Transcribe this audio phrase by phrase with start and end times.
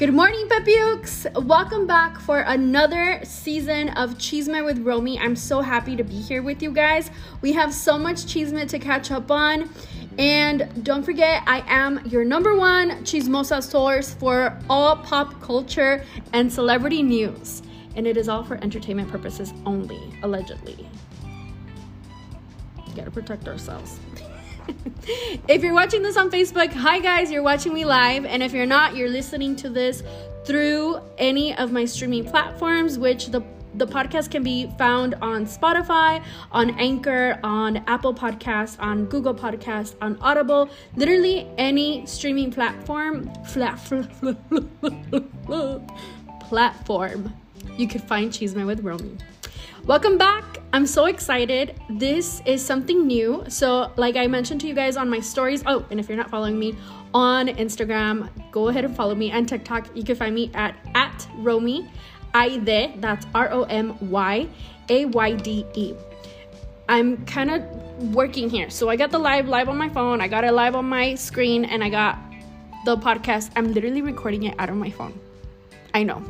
[0.00, 1.44] Good morning, Pepiux!
[1.44, 5.18] Welcome back for another season of Chisme with Romy.
[5.18, 7.10] I'm so happy to be here with you guys.
[7.42, 9.68] We have so much chisme to catch up on.
[10.16, 16.50] And don't forget, I am your number one Chismosa source for all pop culture and
[16.50, 17.60] celebrity news.
[17.94, 20.88] And it is all for entertainment purposes only, allegedly.
[22.96, 24.00] Gotta protect ourselves.
[25.48, 28.24] if you're watching this on Facebook, hi guys, you're watching me live.
[28.24, 30.02] And if you're not, you're listening to this
[30.44, 33.42] through any of my streaming platforms, which the
[33.74, 36.20] the podcast can be found on Spotify,
[36.50, 43.30] on Anchor, on Apple Podcast, on Google Podcast, on Audible, literally any streaming platform,
[46.40, 47.32] platform.
[47.76, 49.18] You could find Chisme with Romy.
[49.86, 50.44] Welcome back.
[50.72, 51.74] I'm so excited.
[51.88, 53.44] This is something new.
[53.48, 55.62] So, like I mentioned to you guys on my stories.
[55.66, 56.76] Oh, and if you're not following me
[57.14, 59.30] on Instagram, go ahead and follow me.
[59.30, 61.90] And TikTok, you can find me at at Romy
[62.34, 63.00] Ayde.
[63.00, 64.46] That's R O M Y
[64.90, 65.94] A Y D E.
[66.88, 68.68] I'm kind of working here.
[68.68, 70.20] So I got the live live on my phone.
[70.20, 72.18] I got it live on my screen, and I got
[72.84, 73.50] the podcast.
[73.56, 75.18] I'm literally recording it out of my phone.
[75.94, 76.22] I know.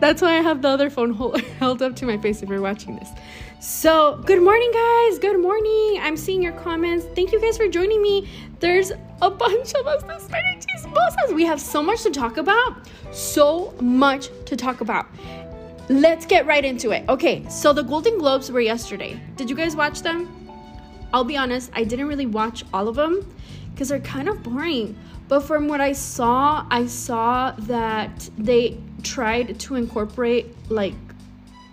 [0.00, 2.62] That's why I have the other phone hold, held up to my face if you're
[2.62, 3.10] watching this.
[3.60, 5.18] So, good morning, guys.
[5.18, 5.98] Good morning.
[6.00, 7.06] I'm seeing your comments.
[7.14, 8.28] Thank you guys for joining me.
[8.60, 10.04] There's a bunch of us.
[11.32, 12.88] We have so much to talk about.
[13.12, 15.06] So much to talk about.
[15.88, 17.08] Let's get right into it.
[17.08, 19.20] Okay, so the Golden Globes were yesterday.
[19.36, 20.48] Did you guys watch them?
[21.12, 23.32] I'll be honest, I didn't really watch all of them
[23.72, 24.98] because they're kind of boring.
[25.28, 30.94] But from what I saw, I saw that they tried to incorporate like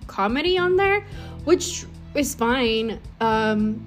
[0.07, 1.01] comedy on there,
[1.43, 2.99] which is fine.
[3.19, 3.83] Um,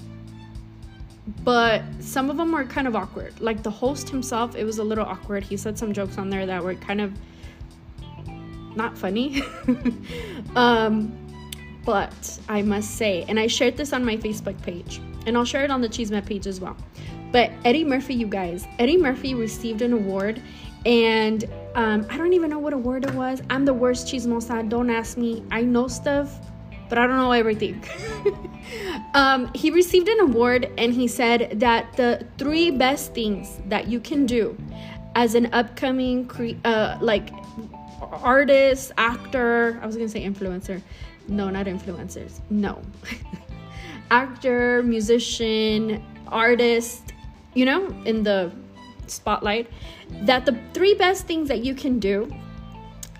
[1.42, 3.40] but some of them were kind of awkward.
[3.40, 5.42] Like the host himself, it was a little awkward.
[5.44, 7.12] He said some jokes on there that were kind of
[8.76, 9.42] not funny.
[10.56, 11.16] um,
[11.84, 15.64] but I must say, and I shared this on my Facebook page, and I'll share
[15.64, 16.76] it on the Chisme page as well.
[17.32, 20.42] But Eddie Murphy, you guys, Eddie Murphy received an award
[20.84, 21.44] and
[21.76, 23.42] um, I don't even know what award it was.
[23.50, 24.66] I'm the worst chismosa.
[24.66, 25.44] Don't ask me.
[25.50, 26.34] I know stuff,
[26.88, 27.84] but I don't know everything.
[29.14, 34.00] um, he received an award, and he said that the three best things that you
[34.00, 34.56] can do
[35.14, 37.28] as an upcoming cre- uh, like
[38.00, 39.78] artist, actor.
[39.82, 40.80] I was gonna say influencer.
[41.28, 42.40] No, not influencers.
[42.48, 42.80] No.
[44.10, 47.12] actor, musician, artist.
[47.52, 48.50] You know, in the
[49.10, 49.68] spotlight
[50.22, 52.30] that the three best things that you can do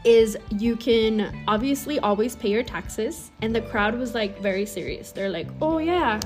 [0.06, 3.32] is you can obviously always pay your taxes.
[3.42, 5.10] And the crowd was like very serious.
[5.10, 6.20] They're like oh yeah.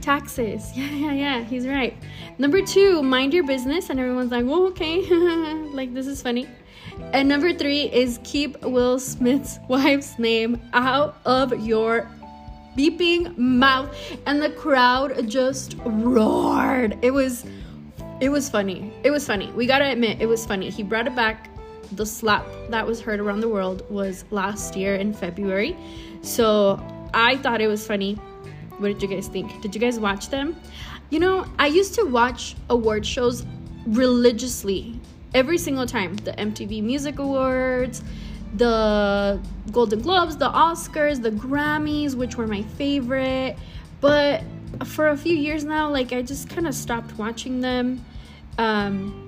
[0.00, 0.70] Taxes.
[0.76, 1.44] Yeah yeah yeah.
[1.44, 1.96] He's right.
[2.38, 3.88] Number two mind your business.
[3.88, 5.00] And everyone's like oh okay.
[5.72, 6.46] Like this is funny.
[7.14, 12.10] And number three is keep will smith's wife's name out of your
[12.76, 13.96] beeping mouth.
[14.26, 16.98] And the crowd just roared.
[17.02, 17.46] It was
[18.22, 18.92] it was funny.
[19.02, 19.50] It was funny.
[19.50, 20.70] We gotta admit, it was funny.
[20.70, 21.50] He brought it back.
[21.90, 25.76] The slap that was heard around the world was last year in February.
[26.22, 26.80] So
[27.12, 28.14] I thought it was funny.
[28.78, 29.60] What did you guys think?
[29.60, 30.54] Did you guys watch them?
[31.10, 33.44] You know, I used to watch award shows
[33.88, 35.00] religiously
[35.34, 38.04] every single time the MTV Music Awards,
[38.54, 39.40] the
[39.72, 43.56] Golden Globes, the Oscars, the Grammys, which were my favorite.
[44.00, 44.44] But
[44.84, 48.04] for a few years now, like I just kind of stopped watching them
[48.58, 49.22] um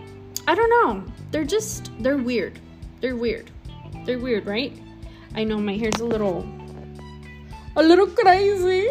[0.47, 1.05] i don't know.
[1.31, 2.61] They're just they're weird.
[3.01, 3.51] They're weird.
[4.05, 4.73] They're weird right?
[5.35, 6.49] I know my hair's a little
[7.77, 8.89] a little crazy.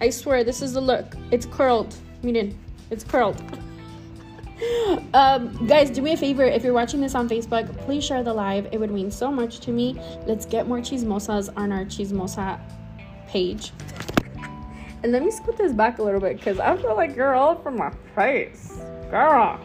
[0.00, 1.14] I swear this is the look.
[1.30, 1.94] It's curled.
[2.22, 2.58] Miren
[2.90, 3.40] it's curled.
[5.12, 6.44] Um, guys do me a favor.
[6.44, 8.66] If you're watching this on facebook please share the live.
[8.72, 10.00] It would mean so much to me.
[10.26, 12.58] Let's get more chismosas on our chismosa
[13.28, 13.72] page.
[15.02, 17.56] And let me scoot this back a little bit because i feel like you're all
[17.56, 18.80] from my face.
[19.10, 19.60] Girl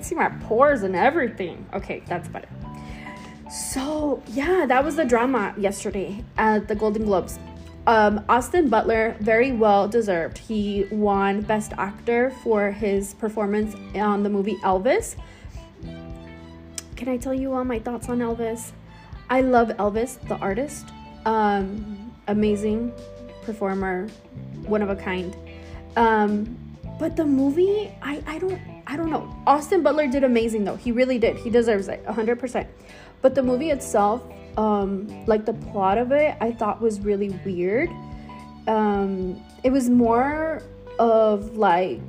[0.00, 1.66] can see my pores and everything.
[1.74, 2.48] Okay, that's better.
[3.50, 7.38] So, yeah, that was the drama yesterday at the Golden Globes.
[7.86, 10.38] Um, Austin Butler, very well deserved.
[10.38, 15.16] He won Best Actor for his performance on the movie Elvis.
[16.96, 18.72] Can I tell you all my thoughts on Elvis?
[19.28, 20.86] I love Elvis, the artist.
[21.26, 22.92] Um, amazing
[23.42, 24.08] performer,
[24.66, 25.36] one of a kind.
[25.96, 26.56] Um,
[26.98, 28.60] but the movie, I, I don't
[28.90, 29.32] I don't know.
[29.46, 30.74] Austin Butler did amazing though.
[30.74, 31.36] He really did.
[31.36, 32.66] He deserves it 100%.
[33.22, 34.20] But the movie itself,
[34.56, 37.88] um, like the plot of it, I thought was really weird.
[38.66, 40.60] Um, it was more
[40.98, 42.00] of like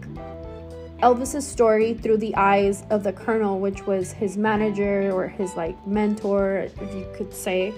[1.04, 5.76] Elvis's story through the eyes of the colonel, which was his manager or his like
[5.86, 7.76] mentor, if you could say.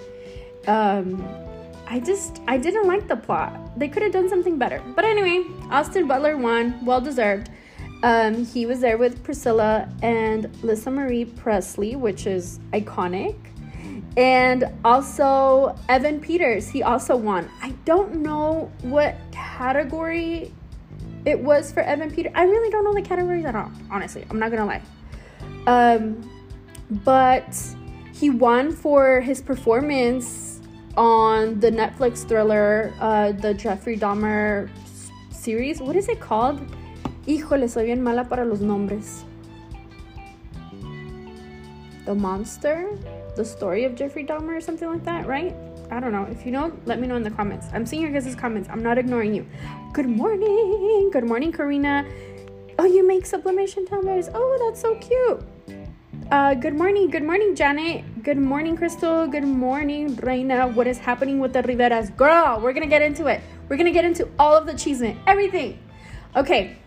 [0.66, 1.28] Um,
[1.88, 3.78] I just I didn't like the plot.
[3.78, 4.82] They could have done something better.
[4.96, 7.50] But anyway, Austin Butler won, well deserved.
[8.04, 13.36] Um, he was there with Priscilla and Lisa Marie Presley, which is iconic.
[14.18, 17.50] And also Evan Peters, he also won.
[17.62, 20.54] I don't know what category
[21.26, 22.34] it was for Evan Peters.
[22.36, 24.26] I really don't know the categories at all, honestly.
[24.30, 24.82] I'm not gonna lie.
[25.66, 26.30] Um,
[27.06, 27.58] but
[28.14, 30.60] he won for his performance
[30.98, 34.70] on the Netflix thriller, uh, the Jeffrey Dahmer
[35.32, 35.80] series.
[35.80, 36.60] What is it called?
[37.26, 39.24] Híjole, soy bien mala para los nombres.
[42.06, 42.90] The Monster?
[43.36, 45.56] The Story of Jeffrey Dahmer or something like that, right?
[45.90, 46.28] I don't know.
[46.30, 47.68] If you know, let me know in the comments.
[47.72, 48.68] I'm seeing your guys' comments.
[48.70, 49.46] I'm not ignoring you.
[49.94, 51.10] Good morning.
[51.12, 52.06] Good morning, Karina.
[52.78, 54.30] Oh, you make sublimation tumblers.
[54.34, 55.44] Oh, that's so cute.
[56.30, 57.10] Uh, good morning.
[57.10, 58.24] Good morning, Janet.
[58.24, 59.28] Good morning, Crystal.
[59.28, 60.68] Good morning, Reina.
[60.68, 62.16] What is happening with the Riveras?
[62.18, 63.42] Girl, we're going to get into it.
[63.70, 65.80] We're going to get into all of the cheese everything.
[66.36, 66.78] Okay,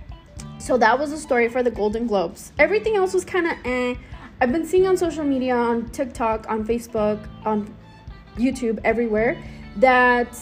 [0.58, 2.52] so that was the story for the Golden Globes.
[2.58, 3.94] Everything else was kind of eh.
[4.40, 7.74] I've been seeing on social media, on TikTok, on Facebook, on
[8.36, 9.42] YouTube, everywhere,
[9.76, 10.36] that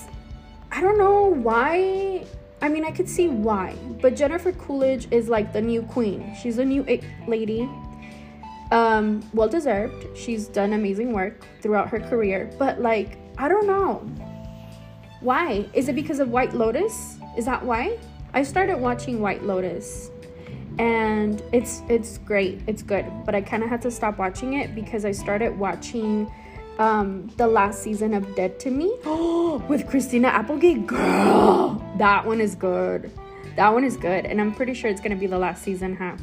[0.72, 2.26] I don't know why.
[2.60, 6.34] I mean, I could see why, but Jennifer Coolidge is like the new queen.
[6.40, 6.82] She's a new
[7.28, 7.68] lady.
[8.72, 10.16] Um, well deserved.
[10.16, 13.98] She's done amazing work throughout her career, but like, I don't know.
[15.20, 15.68] Why?
[15.74, 17.18] Is it because of White Lotus?
[17.36, 17.98] Is that why?
[18.34, 20.10] I started watching White Lotus
[20.80, 22.60] and it's it's great.
[22.66, 26.28] It's good, but I kind of had to stop watching it because I started watching
[26.80, 28.92] um the last season of Dead to Me
[29.68, 30.84] with Christina Applegate.
[30.84, 33.08] Girl, that one is good.
[33.54, 36.16] That one is good, and I'm pretty sure it's gonna be the last season, huh?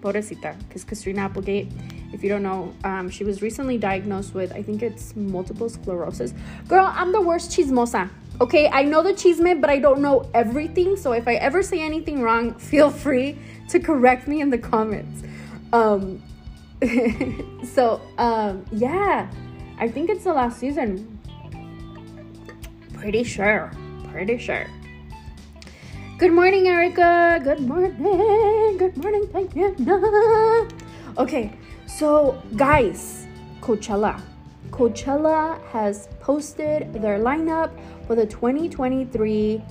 [0.00, 1.72] Pobrecita, because Christina Applegate,
[2.12, 6.32] if you don't know, um, she was recently diagnosed with I think it's multiple sclerosis.
[6.68, 8.08] Girl, I'm the worst chismosa.
[8.40, 10.96] Okay, I know the chisme, but I don't know everything.
[10.96, 13.38] So if I ever say anything wrong, feel free
[13.70, 15.22] to correct me in the comments.
[15.72, 16.22] Um,
[17.64, 19.28] so um, yeah
[19.78, 21.18] I think it's the last season.
[22.94, 23.70] Pretty sure.
[24.10, 24.66] Pretty sure.
[26.18, 27.40] Good morning, Erica.
[27.44, 28.78] Good morning.
[28.78, 30.68] Good morning, Tatiana.
[31.18, 31.52] Okay,
[31.86, 33.26] so guys,
[33.60, 34.20] Coachella.
[34.70, 37.70] Coachella has posted their lineup
[38.06, 39.62] for the 2023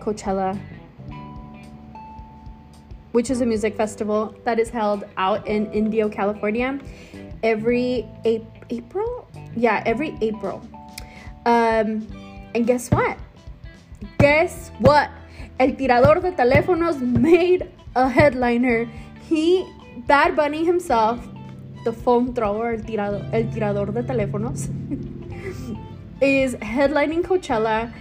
[0.00, 0.58] Coachella,
[3.12, 6.78] which is a music festival that is held out in Indio, California
[7.42, 10.62] every April yeah, every April.
[11.46, 12.06] Um,
[12.54, 13.18] and guess what?
[14.18, 15.10] Guess what?
[15.58, 18.88] El tirador de teléfonos made a headliner.
[19.28, 19.66] He,
[20.06, 21.20] Bad Bunny himself,
[21.84, 24.68] the phone thrower, el tirador, el tirador de teléfonos,
[26.20, 27.92] is headlining Coachella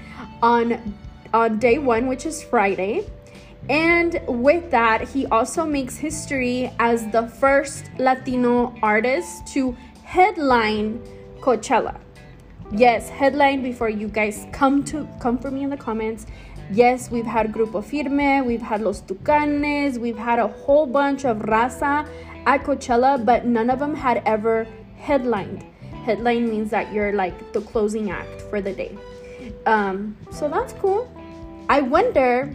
[0.42, 0.96] on
[1.34, 3.06] on day one, which is Friday.
[3.70, 11.02] And with that, he also makes history as the first Latino artist to headline
[11.40, 12.00] Coachella.
[12.72, 16.26] Yes, headline before you guys come to come for me in the comments.
[16.72, 21.38] Yes, we've had Grupo Firme, we've had Los Tucanes, we've had a whole bunch of
[21.40, 22.08] raza
[22.46, 24.68] at Coachella, but none of them had ever
[24.98, 25.66] headlined.
[26.04, 28.98] Headline means that you're like the closing act for the day.
[29.66, 31.12] Um, so that's cool.
[31.70, 32.54] I wonder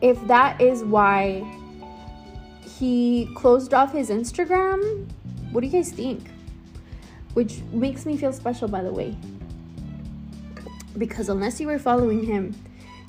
[0.00, 1.44] if that is why
[2.78, 5.08] he closed off his Instagram.
[5.52, 6.28] What do you guys think?
[7.34, 9.16] which makes me feel special, by the way.
[10.96, 12.54] Because unless you were following him,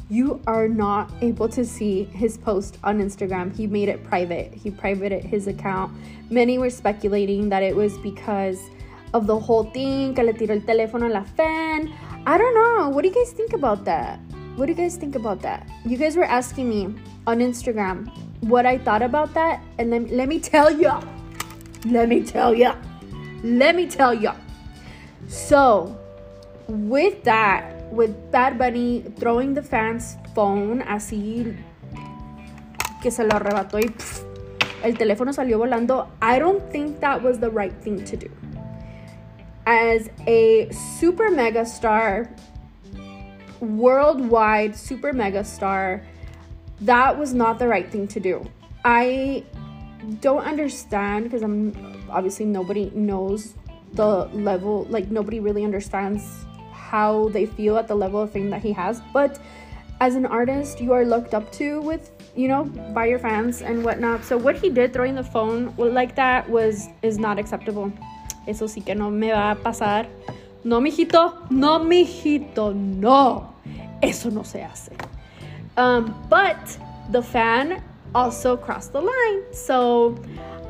[0.10, 3.56] you are not able to see his post on Instagram.
[3.56, 4.54] He made it private.
[4.54, 5.96] He privated his account.
[6.30, 8.60] Many were speculating that it was because
[9.16, 11.90] of the whole thing, que le tiró el teléfono a la fan.
[12.28, 12.90] I don't know.
[12.90, 14.20] What do you guys think about that?
[14.58, 15.66] What do you guys think about that?
[15.86, 16.94] You guys were asking me
[17.26, 21.02] on Instagram what I thought about that, and let, let me tell ya.
[21.86, 22.76] Let me tell ya.
[23.44, 24.36] Let me tell y'all.
[25.28, 25.98] So,
[26.68, 31.56] with that, with Bad Bunny throwing the fans phone así
[33.02, 34.24] que se lo arrebató y pff,
[34.84, 38.30] el teléfono salió volando, I don't think that was the right thing to do.
[39.66, 42.30] As a super mega star,
[43.60, 46.04] worldwide super mega star,
[46.82, 48.46] that was not the right thing to do.
[48.84, 49.44] I
[50.22, 51.74] don't understand because I'm
[52.10, 53.56] obviously nobody knows
[53.94, 58.62] the level like nobody really understands how they feel at the level of fame that
[58.62, 59.40] he has but
[60.02, 63.84] as an artist you are looked up to with you know, by your fans and
[63.84, 64.24] whatnot.
[64.24, 67.92] So what he did throwing the phone like that was is not acceptable.
[68.48, 70.08] Eso sí que no me va a pasar.
[70.64, 73.54] No, mijito, no, mijito, no.
[74.02, 74.92] Eso no se hace.
[75.78, 76.78] Um, but
[77.12, 77.82] the fan
[78.14, 79.54] also crossed the line.
[79.54, 80.18] So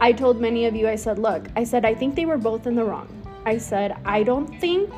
[0.01, 2.67] I told many of you, I said, look, I said, I think they were both
[2.67, 3.07] in the wrong.
[3.45, 4.89] I said, I don't think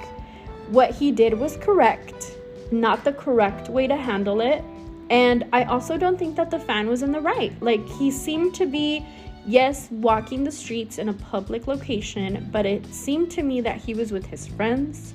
[0.69, 2.37] what he did was correct,
[2.71, 4.63] not the correct way to handle it.
[5.09, 7.53] And I also don't think that the fan was in the right.
[7.61, 9.05] Like, he seemed to be,
[9.47, 13.93] yes, walking the streets in a public location, but it seemed to me that he
[13.93, 15.13] was with his friends.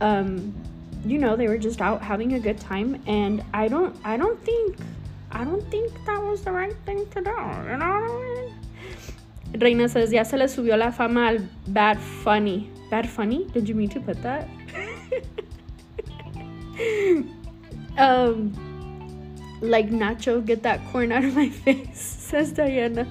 [0.00, 0.54] Um,
[1.06, 3.02] you know, they were just out having a good time.
[3.06, 4.76] And I don't, I don't think,
[5.30, 7.30] I don't think that was the right thing to do.
[7.30, 9.60] You know what I mean?
[9.60, 12.70] Reina says, ya se le subió la fama al bad funny.
[12.90, 13.46] Bad funny?
[13.46, 14.48] Did you mean to put that?
[17.98, 18.69] um,
[19.60, 23.04] like Nacho, get that corn out of my face, says Diana.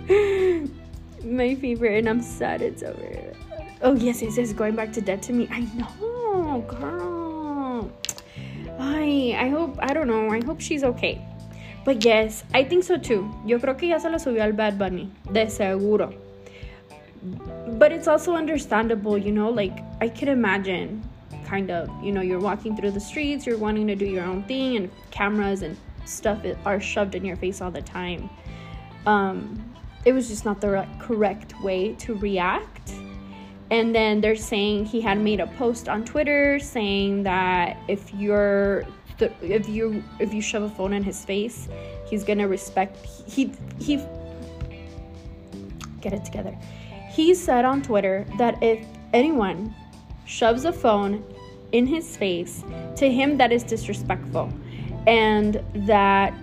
[1.24, 3.34] my favorite, and I'm sad it's over.
[3.82, 5.48] Oh, yes, yes, yes, going back to Dead to Me.
[5.52, 7.92] I know, girl.
[8.80, 11.22] I, I hope, I don't know, I hope she's okay.
[11.86, 13.30] But yes, I think so too.
[13.46, 16.14] Yo creo que ya se lo subió al Bad Bunny, de seguro.
[17.78, 21.04] But it's also understandable, you know, like I can imagine
[21.46, 24.44] kind of, you know, you're walking through the streets, you're wanting to do your own
[24.44, 25.76] thing, and cameras and
[26.10, 28.30] stuff are shoved in your face all the time.
[29.06, 29.74] Um,
[30.06, 32.94] it was just not the correct way to react.
[33.72, 38.86] And then they're saying he had made a post on Twitter saying that if you're
[39.20, 41.70] th- if you if you shove a phone in his face,
[42.08, 43.98] he's gonna respect he he
[46.02, 46.58] get it together.
[47.12, 49.76] He said on Twitter that if anyone
[50.26, 51.24] shoves a phone
[51.72, 52.64] in his face,
[52.96, 54.52] to him that is disrespectful.
[55.10, 56.38] And that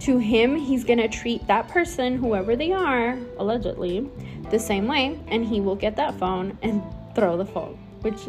[0.00, 4.06] to him, he's gonna treat that person, whoever they are, allegedly,
[4.50, 6.82] the same way, and he will get that phone and
[7.14, 7.78] throw the phone.
[8.02, 8.28] Which,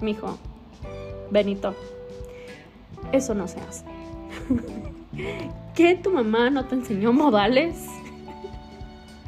[0.00, 0.38] mijo,
[1.32, 1.74] Benito,
[3.12, 3.84] eso no se hace.
[5.74, 7.88] ¿Qué tu mamá no te enseñó modales?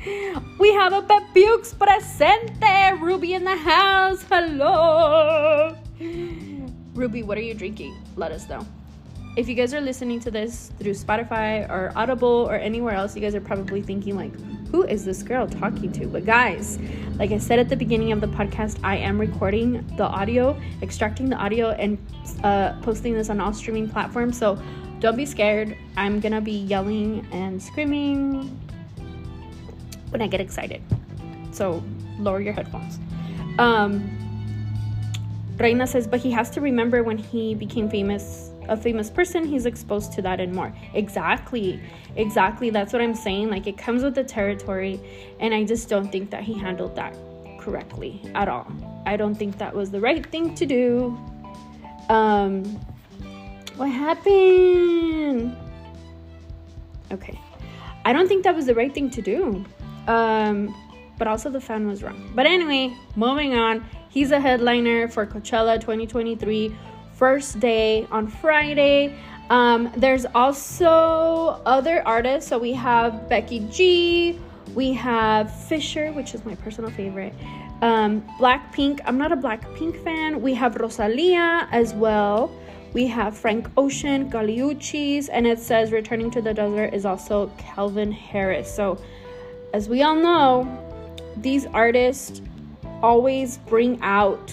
[0.60, 3.00] We have a Pepiux presente.
[3.00, 4.22] Ruby in the house.
[4.30, 5.74] Hello.
[6.94, 7.96] Ruby, what are you drinking?
[8.16, 8.66] Let us know.
[9.36, 13.20] If you guys are listening to this through Spotify or Audible or anywhere else, you
[13.20, 14.32] guys are probably thinking like,
[14.68, 16.06] who is this girl talking to?
[16.06, 16.78] But guys,
[17.16, 21.28] like I said at the beginning of the podcast, I am recording the audio, extracting
[21.28, 21.98] the audio, and
[22.44, 24.38] uh, posting this on all streaming platforms.
[24.38, 24.56] So
[25.00, 25.76] don't be scared.
[25.96, 28.56] I'm gonna be yelling and screaming,
[30.10, 30.80] when I get excited.
[31.50, 31.82] So
[32.20, 33.00] lower your headphones.
[33.58, 34.23] Um,
[35.56, 39.66] Reina says, but he has to remember when he became famous, a famous person, he's
[39.66, 40.74] exposed to that and more.
[40.94, 41.80] Exactly.
[42.16, 42.70] Exactly.
[42.70, 43.50] That's what I'm saying.
[43.50, 45.00] Like it comes with the territory.
[45.40, 47.16] And I just don't think that he handled that
[47.58, 48.66] correctly at all.
[49.06, 51.18] I don't think that was the right thing to do.
[52.08, 52.64] Um,
[53.76, 55.56] what happened?
[57.12, 57.38] Okay.
[58.04, 59.64] I don't think that was the right thing to do.
[60.06, 60.74] Um,
[61.16, 62.32] but also the fan was wrong.
[62.34, 63.84] But anyway, moving on.
[64.14, 66.72] He's a headliner for Coachella 2023,
[67.14, 69.12] first day on Friday.
[69.50, 72.48] Um, there's also other artists.
[72.48, 74.38] So we have Becky G,
[74.72, 77.34] we have Fisher, which is my personal favorite.
[77.82, 79.00] Um, Blackpink.
[79.04, 80.40] I'm not a Blackpink fan.
[80.40, 82.52] We have Rosalia as well.
[82.92, 87.50] We have Frank Ocean, Kali Uchis, and it says returning to the desert is also
[87.58, 88.72] Calvin Harris.
[88.72, 88.96] So
[89.72, 90.68] as we all know,
[91.36, 92.40] these artists
[93.04, 94.50] always bring out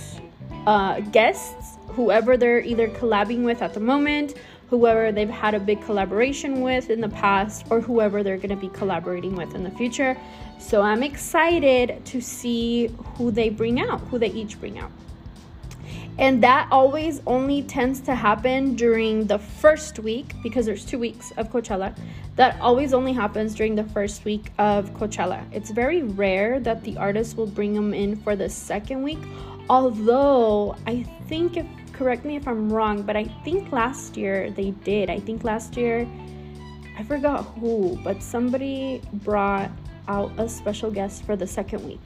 [0.67, 4.33] uh, guests, whoever they're either collabing with at the moment,
[4.69, 8.63] whoever they've had a big collaboration with in the past, or whoever they're going to
[8.67, 10.17] be collaborating with in the future.
[10.59, 14.91] So I'm excited to see who they bring out, who they each bring out.
[16.17, 21.31] And that always only tends to happen during the first week because there's two weeks
[21.37, 21.97] of Coachella.
[22.35, 25.43] That always only happens during the first week of Coachella.
[25.51, 29.19] It's very rare that the artist will bring them in for the second week.
[29.69, 34.71] Although I think, if, correct me if I'm wrong, but I think last year they
[34.83, 35.09] did.
[35.09, 36.07] I think last year,
[36.97, 39.71] I forgot who, but somebody brought
[40.07, 42.01] out a special guest for the second week.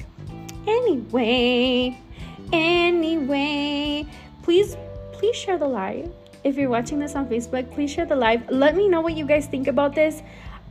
[0.68, 2.00] Anyway,
[2.54, 3.85] anyway,
[4.46, 4.78] please,
[5.12, 6.10] please share the live
[6.44, 8.48] if you're watching this on Facebook, please share the live.
[8.52, 10.22] Let me know what you guys think about this.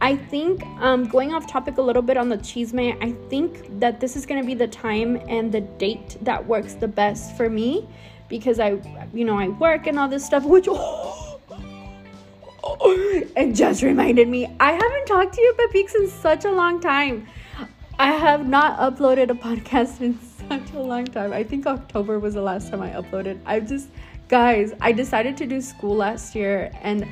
[0.01, 3.99] I think um, going off topic a little bit on the chisme, I think that
[3.99, 7.51] this is going to be the time and the date that works the best for
[7.51, 7.89] me
[8.29, 8.79] because I,
[9.13, 11.41] you know, I work and all this stuff, which, oh,
[13.37, 14.47] it just reminded me.
[14.61, 17.27] I haven't talked to you, Pepiux, in such a long time.
[17.99, 21.33] I have not uploaded a podcast in such a long time.
[21.33, 23.39] I think October was the last time I uploaded.
[23.47, 23.89] I just,
[24.29, 27.07] guys, I decided to do school last year and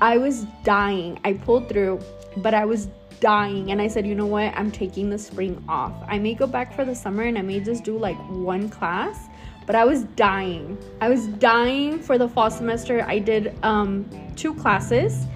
[0.00, 1.20] I was dying.
[1.24, 2.00] I pulled through,
[2.38, 2.88] but I was
[3.20, 3.70] dying.
[3.70, 4.52] And I said, you know what?
[4.56, 5.94] I'm taking the spring off.
[6.06, 9.28] I may go back for the summer and I may just do like one class
[9.70, 10.76] but I was dying.
[11.00, 13.04] I was dying for the fall semester.
[13.06, 15.26] I did um, two classes.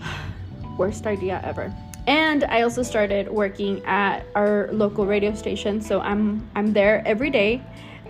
[0.78, 1.70] Worst idea ever.
[2.06, 7.30] And I also started working at our local radio station, so I'm I'm there every
[7.30, 7.62] day.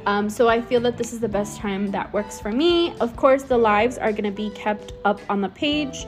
[0.07, 2.95] Um, so I feel that this is the best time that works for me.
[3.01, 6.07] Of course, the lives are to be kept up on the page,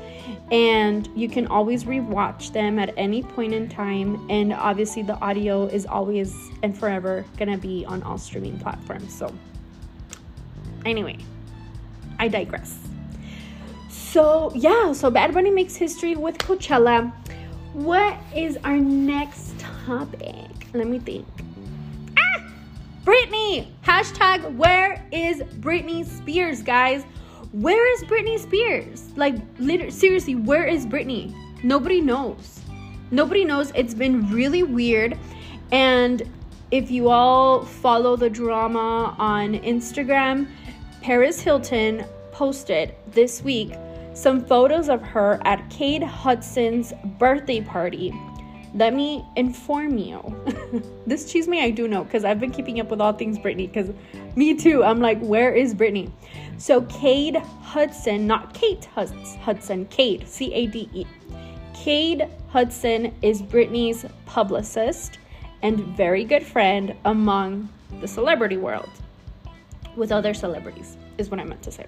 [0.50, 4.26] and you can always rewatch them at any point in time.
[4.28, 9.14] And obviously, the audio is always and forever to be on all streaming platforms.
[9.14, 9.32] So,
[10.84, 11.16] anyway,
[12.18, 12.78] I digress.
[13.88, 17.12] So, yeah, so Bad Bunny makes history with Coachella.
[17.76, 20.48] What is our next topic?
[20.72, 21.26] Let me think.
[22.16, 22.42] Ah!
[23.04, 23.66] Britney!
[23.84, 27.04] Hashtag where is Britney Spears, guys?
[27.52, 29.10] Where is Britney Spears?
[29.16, 31.34] Like, literally, seriously, where is Britney?
[31.62, 32.62] Nobody knows.
[33.10, 33.72] Nobody knows.
[33.74, 35.18] It's been really weird.
[35.70, 36.22] And
[36.70, 40.48] if you all follow the drama on Instagram,
[41.02, 43.74] Paris Hilton posted this week
[44.16, 48.12] some photos of her at Kate Hudson's birthday party
[48.76, 50.20] let me inform you.
[51.06, 53.90] this chisme I do know because I've been keeping up with all things Britney because
[54.36, 54.84] me too.
[54.84, 56.10] I'm like, where is Britney?
[56.58, 61.06] So Cade Hudson, not Kate Hudson, Cade, C A D E.
[61.72, 65.20] Cade Hudson is Britney's publicist
[65.62, 67.70] and very good friend among
[68.02, 68.90] the celebrity world
[69.96, 71.86] with other celebrities, is what I meant to say.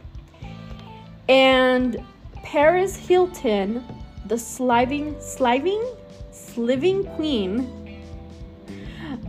[1.28, 2.02] And
[2.50, 3.84] Paris Hilton,
[4.24, 5.84] the sliving, sliving,
[6.30, 8.00] sliving queen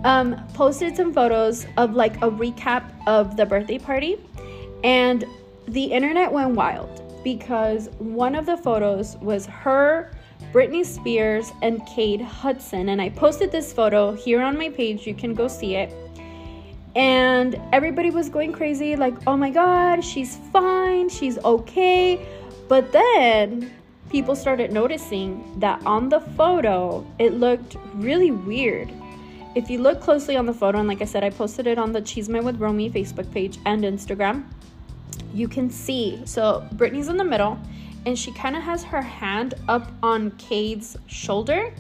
[0.06, 4.16] um, posted some photos of like a recap of the birthday party.
[4.86, 5.26] And
[5.68, 10.14] the internet went wild because one of the photos was her
[10.54, 12.88] Britney Spears and Cade Hudson.
[12.88, 15.06] And I posted this photo here on my page.
[15.06, 15.94] You can go see it.
[16.96, 21.10] And everybody was going crazy like oh my god she's fine.
[21.10, 22.26] She's okay
[22.70, 23.74] but then
[24.10, 28.90] people started noticing that on the photo, it looked really weird.
[29.56, 31.92] If you look closely on the photo, and like I said, I posted it on
[31.92, 34.46] the Chisme with Romy Facebook page and Instagram,
[35.34, 36.22] you can see.
[36.26, 37.60] So Britney's in the middle,
[38.06, 41.74] and she kind of has her hand up on Cade's shoulder,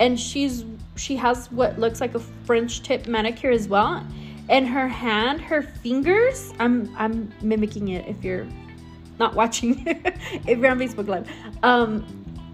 [0.00, 0.64] and she's
[0.96, 4.04] she has what looks like a French tip manicure as well.
[4.48, 8.46] And her hand, her fingers, I'm I'm mimicking it if you're
[9.18, 11.28] not watching if you're on Facebook Live.
[11.62, 12.04] Um,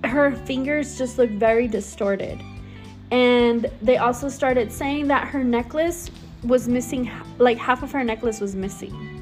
[0.05, 2.41] her fingers just look very distorted.
[3.11, 6.11] And they also started saying that her necklace
[6.45, 9.21] was missing, like half of her necklace was missing.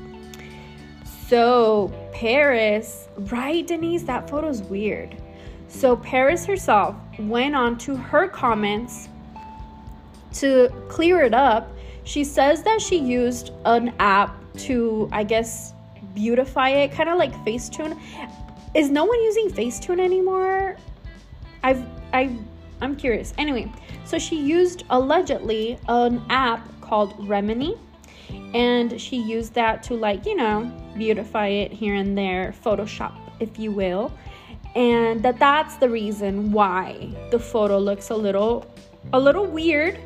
[1.26, 4.02] So, Paris, right, Denise?
[4.04, 5.20] That photo's weird.
[5.68, 9.08] So, Paris herself went on to her comments
[10.34, 11.70] to clear it up.
[12.04, 15.74] She says that she used an app to, I guess,
[16.18, 17.96] beautify it, kind of like Facetune.
[18.74, 20.76] Is no one using Facetune anymore?
[21.62, 22.36] I've I
[22.80, 23.32] I'm curious.
[23.38, 23.70] Anyway,
[24.04, 27.78] so she used allegedly an app called Remini
[28.54, 33.58] and she used that to like, you know, beautify it here and there, Photoshop, if
[33.58, 34.12] you will.
[34.74, 38.66] And that that's the reason why the photo looks a little
[39.12, 39.98] a little weird.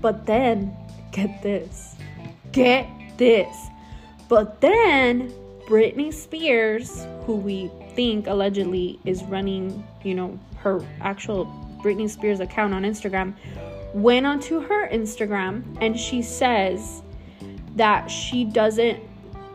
[0.00, 0.76] But then
[1.12, 1.96] get this.
[2.52, 2.86] Get
[3.16, 3.69] this.
[4.30, 5.34] But then
[5.66, 11.46] Britney Spears, who we think allegedly is running, you know, her actual
[11.82, 13.34] Britney Spears account on Instagram,
[13.92, 17.02] went onto her Instagram and she says
[17.74, 19.02] that she doesn't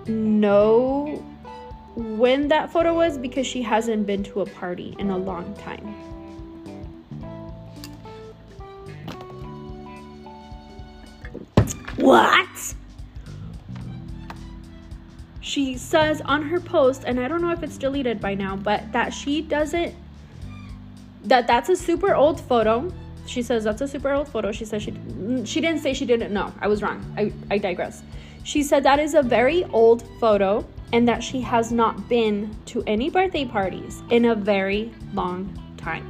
[0.10, 1.24] know
[1.96, 5.88] when that photo was because she hasn't been to a party in a long time.
[11.96, 12.76] What?
[15.46, 18.92] She says on her post and i don't know if it's deleted by now but
[18.92, 19.94] that she doesn't
[21.26, 22.92] that that's a super old photo.
[23.26, 24.52] She says that's a super old photo.
[24.52, 24.94] She says she
[25.46, 26.54] she didn't say she didn't know.
[26.60, 27.04] I was wrong.
[27.18, 28.04] I i digress.
[28.44, 32.84] She said that is a very old photo and that she has not been to
[32.86, 36.06] any birthday parties in a very long time.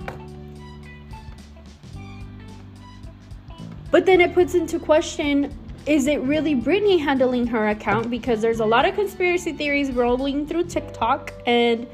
[3.90, 8.10] But then it puts into question is it really Britney handling her account?
[8.10, 11.88] Because there's a lot of conspiracy theories rolling through TikTok, and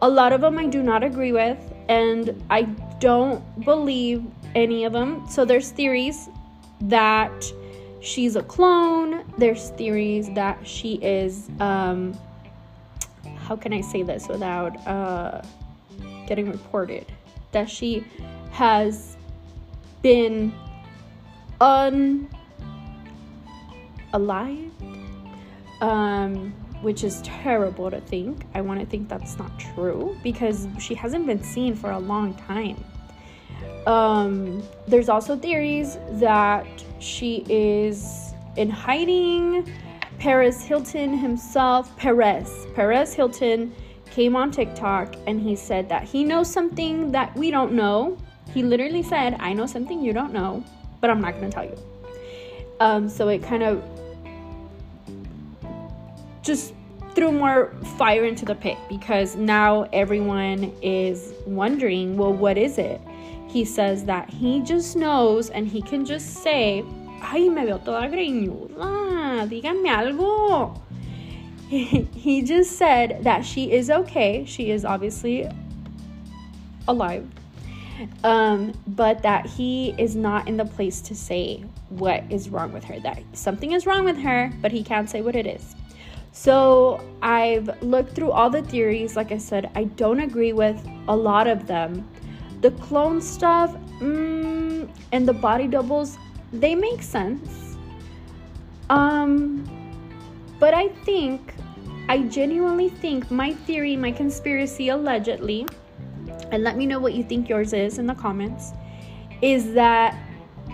[0.00, 1.58] A lot of them I do not agree with,
[1.88, 2.62] and I
[3.00, 5.26] don't believe any of them.
[5.28, 6.28] So there's theories
[6.82, 7.52] that
[8.00, 9.24] she's a clone.
[9.38, 12.16] There's theories that she is um
[13.36, 15.42] how can I say this without uh
[16.28, 17.06] getting reported?
[17.50, 18.04] That she
[18.52, 19.16] has
[20.02, 20.54] been
[21.60, 22.28] un
[24.12, 24.70] alive
[25.80, 28.44] um which is terrible to think.
[28.54, 32.34] I want to think that's not true because she hasn't been seen for a long
[32.34, 32.82] time.
[33.86, 36.66] Um, there's also theories that
[37.00, 39.70] she is in hiding.
[40.18, 43.72] Paris Hilton himself, Perez, Perez Hilton
[44.10, 48.18] came on TikTok and he said that he knows something that we don't know.
[48.52, 50.64] He literally said, I know something you don't know,
[51.00, 51.78] but I'm not going to tell you.
[52.80, 53.82] Um, so it kind of
[56.48, 56.72] just
[57.14, 63.00] threw more fire into the pit because now everyone is wondering, well, what is it?
[63.48, 66.82] He says that he just knows and he can just say,
[67.20, 70.80] ay, me veo toda greñuda, díganme algo.
[72.24, 74.46] He just said that she is okay.
[74.46, 75.46] She is obviously
[76.86, 77.28] alive.
[78.24, 82.84] Um, but that he is not in the place to say what is wrong with
[82.84, 82.98] her.
[83.00, 85.74] That something is wrong with her, but he can't say what it is.
[86.38, 89.16] So I've looked through all the theories.
[89.16, 92.08] Like I said, I don't agree with a lot of them.
[92.60, 96.16] The clone stuff mm, and the body doubles,
[96.52, 97.76] they make sense.
[98.88, 99.64] Um,
[100.60, 101.54] but I think,
[102.08, 105.66] I genuinely think my theory, my conspiracy allegedly,
[106.52, 108.70] and let me know what you think yours is in the comments,
[109.42, 110.16] is that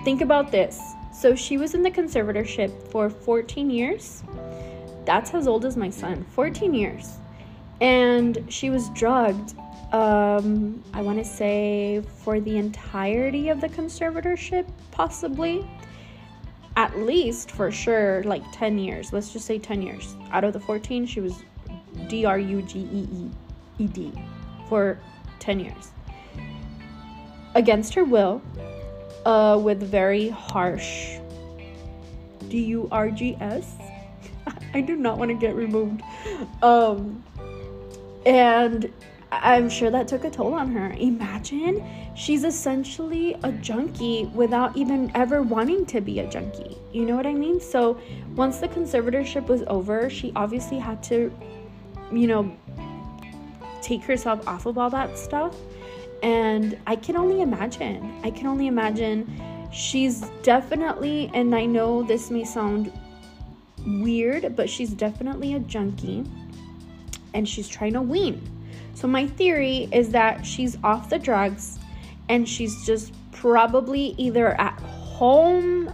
[0.05, 0.79] think about this.
[1.11, 4.23] So she was in the conservatorship for 14 years.
[5.05, 7.19] That's as old as my son, 14 years.
[7.81, 9.55] And she was drugged
[9.95, 15.65] um, I want to say for the entirety of the conservatorship, possibly.
[16.77, 19.13] At least for sure, like 10 years.
[19.13, 20.17] Let's just say 10 years.
[20.33, 21.45] Out of the 14, she was
[22.09, 23.31] D R U G E E
[23.79, 24.13] E D
[24.69, 24.99] for
[25.39, 25.93] 10 years.
[27.55, 28.43] Against her will,
[29.25, 31.19] uh, with very harsh
[32.49, 33.77] D U R G S.
[34.75, 36.03] I do not want to get removed.
[36.63, 37.23] Um,
[38.27, 38.93] and
[39.31, 40.91] I'm sure that took a toll on her.
[40.99, 41.85] Imagine
[42.15, 46.77] she's essentially a junkie without even ever wanting to be a junkie.
[46.93, 47.61] You know what I mean?
[47.61, 47.99] So
[48.35, 51.33] once the conservatorship was over, she obviously had to,
[52.13, 52.57] you know,
[53.81, 55.57] take herself off of all that stuff.
[56.23, 58.19] And I can only imagine.
[58.23, 59.31] I can only imagine
[59.73, 62.93] she's definitely, and I know this may sound
[63.87, 66.25] weird, but she's definitely a junkie
[67.33, 68.55] and she's trying to wean
[68.95, 71.79] so, my theory is that she's off the drugs
[72.29, 75.93] and she's just probably either at home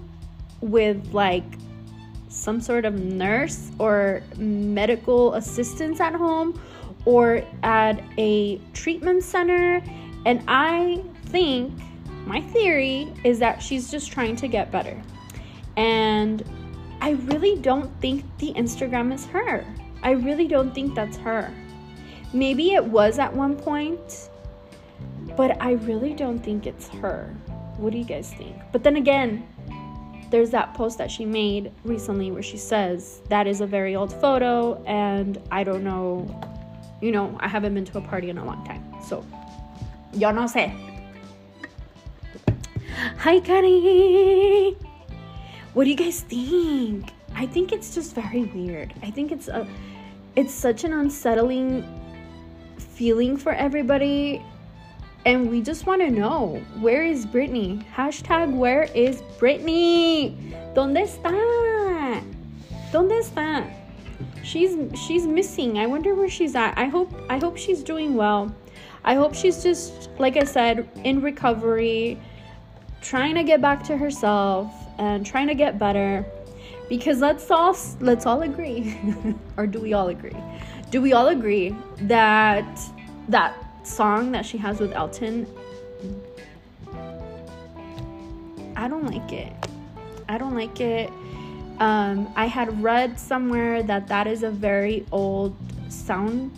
[0.61, 1.44] with like
[2.29, 6.61] some sort of nurse or medical assistance at home
[7.07, 9.83] or at a treatment center.
[10.26, 11.72] And I think
[12.26, 15.00] my theory is that she's just trying to get better.
[15.79, 16.44] And
[17.00, 19.64] I really don't think the Instagram is her.
[20.02, 21.52] I really don't think that's her.
[22.32, 24.30] Maybe it was at one point,
[25.36, 27.34] but I really don't think it's her.
[27.76, 28.56] What do you guys think?
[28.72, 29.46] But then again,
[30.30, 34.12] there's that post that she made recently where she says that is a very old
[34.12, 36.28] photo and I don't know,
[37.00, 38.84] you know, I haven't been to a party in a long time.
[39.02, 39.24] So,
[40.12, 40.72] yo no sé.
[43.18, 44.76] Hi, Kari.
[45.72, 47.12] What do you guys think?
[47.33, 48.92] I think it's just very weird.
[49.04, 49.68] I think it's a
[50.35, 51.87] it's such an unsettling
[52.76, 54.42] feeling for everybody
[55.24, 57.85] and we just want to know where is Britney?
[57.94, 60.35] Hashtag where is Britney?
[60.74, 62.24] ¿Dónde está?
[62.90, 63.72] ¿Dónde está?
[64.42, 65.78] She's she's missing.
[65.78, 66.76] I wonder where she's at.
[66.76, 68.52] I hope I hope she's doing well.
[69.04, 72.18] I hope she's just like I said in recovery,
[73.02, 76.24] trying to get back to herself and trying to get better.
[76.88, 78.96] Because let's all let's all agree,
[79.56, 80.36] or do we all agree?
[80.90, 82.80] do we all agree that
[83.28, 83.54] that
[83.86, 85.46] song that she has with Elton
[88.76, 89.52] I don't like it.
[90.26, 91.10] I don't like it.
[91.80, 95.54] Um, I had read somewhere that that is a very old
[95.90, 96.50] sound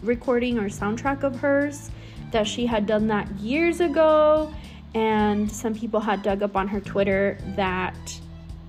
[0.00, 1.90] recording or soundtrack of hers,
[2.30, 4.54] that she had done that years ago.
[4.96, 8.18] And some people had dug up on her Twitter that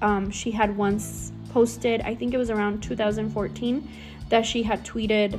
[0.01, 3.89] um, she had once posted, I think it was around 2014,
[4.27, 5.35] that she had tweeted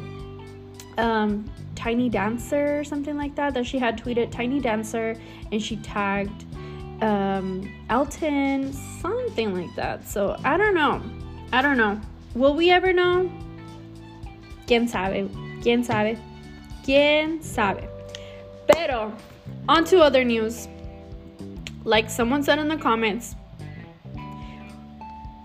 [0.97, 5.15] um, Tiny Dancer or something like that that she had tweeted Tiny Dancer
[5.53, 6.47] and she tagged
[7.03, 10.09] um, Elton, something like that.
[10.09, 11.03] So I don't know.
[11.53, 12.01] I don't know.
[12.35, 13.31] Will we ever know?
[14.67, 15.29] ¿Quién sabe?
[15.61, 16.19] ¿Quién sabe?
[16.83, 17.87] ¿Quién sabe?
[18.67, 19.13] Pero,
[19.69, 20.67] on to other news.
[21.89, 23.35] Like someone said in the comments,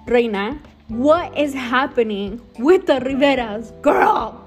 [0.05, 3.71] Reina, what is happening with the Riveras?
[3.81, 4.43] Girl!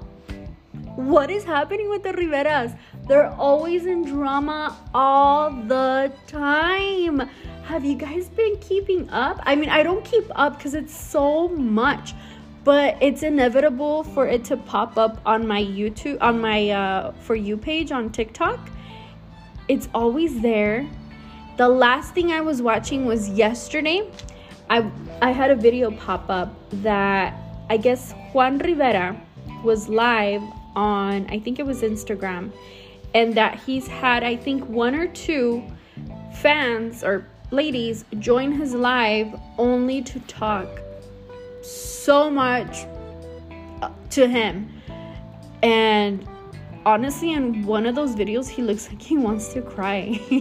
[0.95, 2.77] What is happening with the Riveras?
[3.07, 7.27] They're always in drama all the time.
[7.63, 9.39] Have you guys been keeping up?
[9.41, 12.13] I mean, I don't keep up because it's so much,
[12.63, 17.35] but it's inevitable for it to pop up on my YouTube, on my uh, For
[17.35, 18.59] You page on TikTok.
[19.67, 20.87] It's always there.
[21.57, 24.09] The last thing I was watching was yesterday.
[24.69, 24.89] I
[25.21, 27.33] I had a video pop up that
[27.69, 29.19] I guess Juan Rivera
[29.63, 30.43] was live
[30.75, 32.51] on I think it was Instagram
[33.15, 35.63] and that he's had, I think, one or two
[36.35, 40.67] fans or ladies join his live only to talk
[41.63, 42.85] so much
[43.81, 44.71] uh, to him.
[45.63, 46.27] And
[46.87, 50.17] honestly, in one of those videos, he looks like he wants to cry.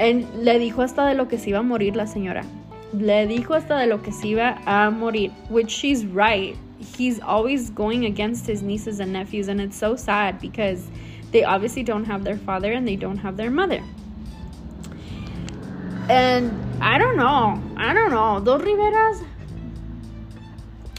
[0.00, 2.44] and le dijo hasta de lo que se iba a morir la señora.
[2.92, 6.56] Le dijo hasta de lo que se iba a morir, which she's right.
[6.78, 10.88] He's always going against his nieces and nephews, and it's so sad because
[11.30, 13.82] they obviously don't have their father and they don't have their mother.
[16.08, 17.62] And I don't know.
[17.76, 18.40] I don't know.
[18.40, 19.24] Those Riveras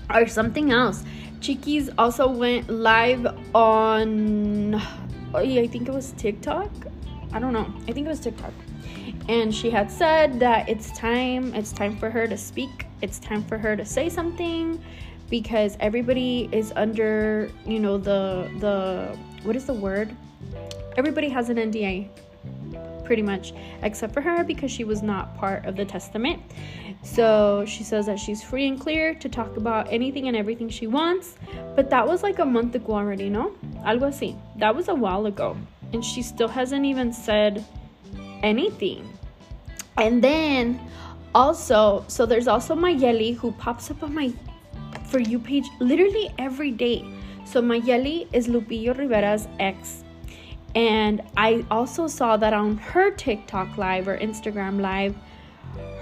[0.09, 1.03] are something else.
[1.41, 6.71] Chiquis also went live on, oh I think it was TikTok.
[7.33, 7.71] I don't know.
[7.87, 8.53] I think it was TikTok.
[9.29, 12.85] And she had said that it's time, it's time for her to speak.
[13.01, 14.81] It's time for her to say something
[15.29, 20.15] because everybody is under, you know, the the what is the word?
[20.97, 22.09] Everybody has an NDA,
[23.07, 26.39] pretty much, except for her because she was not part of the testament.
[27.01, 30.85] So she says that she's free and clear to talk about anything and everything she
[30.87, 31.37] wants.
[31.75, 33.53] But that was like a month ago already, no?
[33.87, 34.37] Algo así.
[34.57, 35.55] That was a while ago.
[35.93, 37.63] And she still hasn't even said
[38.43, 39.07] anything.
[39.97, 40.79] And then
[41.33, 44.33] also, so there's also Mayeli who pops up on my
[45.09, 47.05] For You page literally every day.
[47.45, 50.03] So Mayeli is Lupillo Rivera's ex.
[50.77, 55.15] And I also saw that on her TikTok live or Instagram live,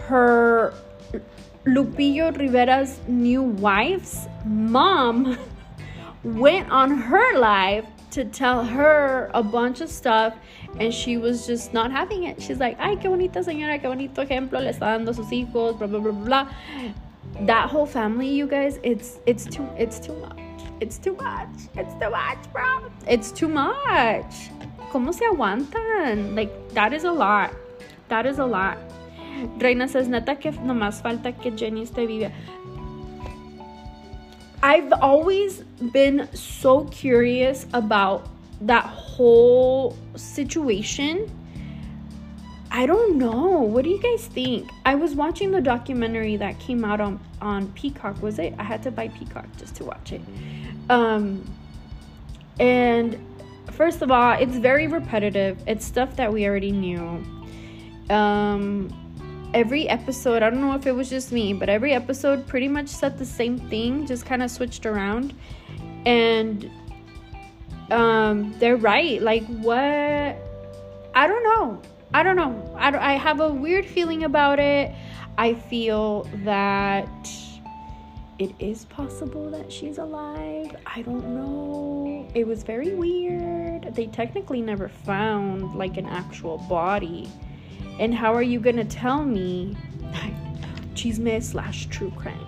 [0.08, 0.74] her
[1.66, 5.38] Lupillo Rivera's new wife's mom
[6.26, 10.36] went on her live to tell her a bunch of stuff
[10.78, 12.42] and she was just not having it.
[12.42, 15.78] She's like, ay, qué bonita señora, qué bonito ejemplo le está dando a sus hijos,
[15.78, 16.50] blah blah blah blah.
[17.42, 20.40] That whole family, you guys, it's it's too it's too much.
[20.82, 21.50] It's too much.
[21.76, 22.90] It's too much, bro.
[23.08, 24.50] It's too much.
[24.92, 26.36] ¿Cómo se aguantan?
[26.36, 27.54] Like, that is a lot.
[28.08, 28.78] That is a lot.
[29.58, 32.32] Reina says, neta que nomás falta que Jenni esté viva.
[34.64, 38.28] I've always been so curious about
[38.62, 41.30] that whole situation.
[42.76, 43.62] I don't know.
[43.62, 44.70] What do you guys think?
[44.86, 48.22] I was watching the documentary that came out on on Peacock.
[48.22, 48.54] Was it?
[48.60, 50.20] I had to buy Peacock just to watch it.
[50.90, 51.50] Um,
[52.60, 53.18] and
[53.72, 55.58] first of all, it's very repetitive.
[55.66, 57.24] It's stuff that we already knew.
[58.10, 58.92] Um,
[59.54, 62.90] every episode, I don't know if it was just me, but every episode pretty much
[62.90, 65.34] said the same thing, just kind of switched around.
[66.06, 66.70] And
[67.90, 69.22] um, they're right.
[69.22, 69.78] Like, what?
[69.78, 71.82] I don't know.
[72.16, 72.74] I don't know.
[72.78, 74.96] I, I have a weird feeling about it.
[75.38, 77.30] I feel that
[78.40, 80.78] it is possible that she's alive.
[80.86, 82.26] I don't know.
[82.34, 83.94] It was very weird.
[83.94, 87.30] They technically never found like an actual body.
[88.00, 89.76] And how are you gonna tell me
[90.94, 92.48] chisme slash true crime?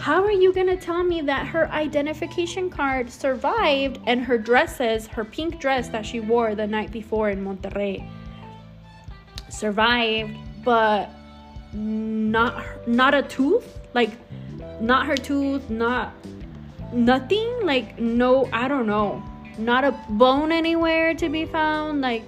[0.00, 5.26] How are you gonna tell me that her identification card survived and her dresses, her
[5.26, 8.08] pink dress that she wore the night before in Monterrey,
[9.52, 11.10] survived, but
[11.72, 13.78] not not a tooth?
[13.94, 14.10] Like
[14.80, 16.12] not her tooth, not
[16.92, 19.22] nothing, like no, I don't know.
[19.58, 22.00] Not a bone anywhere to be found.
[22.00, 22.24] Like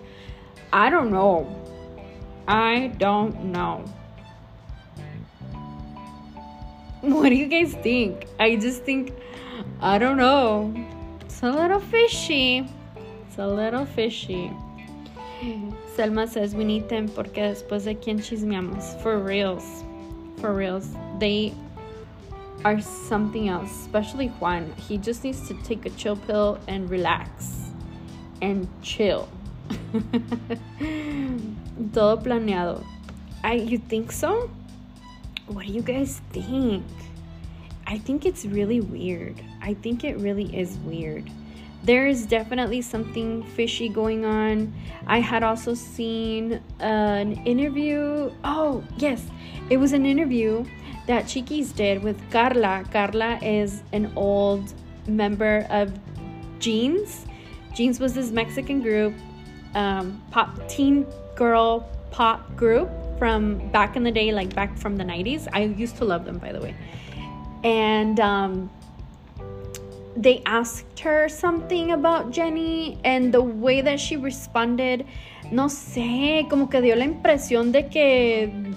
[0.72, 1.48] I don't know.
[2.46, 3.84] I don't know.
[7.00, 8.26] What do you guys think?
[8.40, 9.12] I just think
[9.80, 10.72] I don't know.
[11.20, 12.66] It's a little fishy.
[13.26, 14.50] It's a little fishy.
[15.94, 19.00] Selma says we need them porque después de quien chismeamos.
[19.02, 19.85] For reals.
[20.38, 20.88] For reals.
[21.18, 21.54] They
[22.64, 24.72] are something else, especially Juan.
[24.76, 27.64] He just needs to take a chill pill and relax.
[28.44, 29.28] and chill.
[31.92, 32.85] Todo planeado.
[33.42, 34.50] I you think so?
[35.46, 36.85] What do you guys think?
[37.87, 39.40] I think it's really weird.
[39.62, 41.30] I think it really is weird.
[41.85, 44.73] There is definitely something fishy going on.
[45.07, 48.33] I had also seen an interview.
[48.42, 49.27] Oh, yes.
[49.68, 50.64] It was an interview
[51.07, 52.85] that Chiquis did with Carla.
[52.90, 54.73] Carla is an old
[55.07, 55.92] member of
[56.59, 57.27] Jeans.
[57.75, 59.12] Jeans was this Mexican group,
[59.75, 65.05] um, pop teen girl pop group from back in the day, like back from the
[65.05, 65.49] 90s.
[65.53, 66.75] I used to love them, by the way.
[67.62, 68.70] And um,
[70.16, 75.07] they asked her something about Jenni, and the way that she responded,
[75.50, 78.74] no sé, como que dio la impresión de que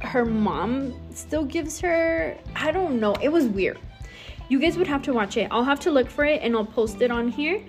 [0.00, 3.78] her mom still gives her, I don't know, it was weird.
[4.48, 5.48] You guys would have to watch it.
[5.50, 7.62] I'll have to look for it and I'll post it on here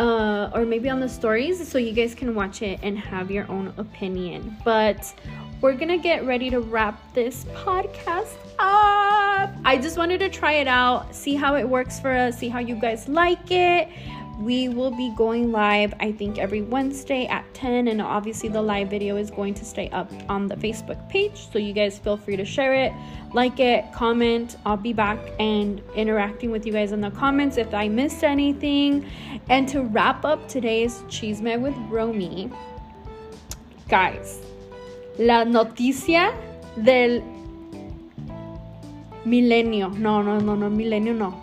[0.00, 3.50] uh, or maybe on the stories so you guys can watch it and have your
[3.50, 4.56] own opinion.
[4.64, 5.12] But
[5.60, 9.50] we're gonna get ready to wrap this podcast up.
[9.64, 12.60] I just wanted to try it out, see how it works for us, see how
[12.60, 13.88] you guys like it.
[14.40, 18.88] We will be going live, I think, every Wednesday at 10, and obviously, the live
[18.88, 21.46] video is going to stay up on the Facebook page.
[21.52, 22.90] So, you guys feel free to share it,
[23.34, 24.56] like it, comment.
[24.64, 29.04] I'll be back and interacting with you guys in the comments if I missed anything.
[29.50, 32.50] And to wrap up today's Chisme with Romy,
[33.90, 34.40] guys,
[35.18, 36.32] la noticia
[36.76, 37.22] del
[39.24, 39.88] milenio.
[39.88, 41.34] No, no, no, no, milenio no.